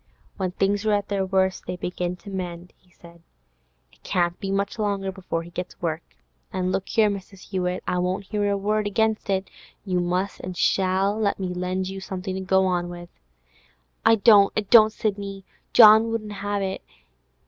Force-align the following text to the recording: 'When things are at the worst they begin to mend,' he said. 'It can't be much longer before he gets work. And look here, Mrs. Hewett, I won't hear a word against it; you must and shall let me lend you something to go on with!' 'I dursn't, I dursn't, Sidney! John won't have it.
'When 0.35 0.49
things 0.49 0.83
are 0.83 0.93
at 0.93 1.09
the 1.09 1.27
worst 1.27 1.67
they 1.67 1.75
begin 1.75 2.15
to 2.15 2.31
mend,' 2.31 2.73
he 2.75 2.89
said. 2.89 3.21
'It 3.91 4.01
can't 4.01 4.39
be 4.39 4.49
much 4.49 4.79
longer 4.79 5.11
before 5.11 5.43
he 5.43 5.51
gets 5.51 5.79
work. 5.79 6.01
And 6.51 6.71
look 6.71 6.89
here, 6.89 7.07
Mrs. 7.07 7.49
Hewett, 7.49 7.83
I 7.87 7.99
won't 7.99 8.23
hear 8.23 8.49
a 8.49 8.57
word 8.57 8.87
against 8.87 9.29
it; 9.29 9.47
you 9.85 9.99
must 9.99 10.39
and 10.39 10.57
shall 10.57 11.15
let 11.19 11.39
me 11.39 11.49
lend 11.53 11.87
you 11.87 11.99
something 11.99 12.33
to 12.33 12.41
go 12.41 12.65
on 12.65 12.89
with!' 12.89 13.09
'I 14.03 14.15
dursn't, 14.15 14.51
I 14.57 14.61
dursn't, 14.61 14.93
Sidney! 14.93 15.45
John 15.71 16.07
won't 16.09 16.31
have 16.31 16.63
it. 16.63 16.81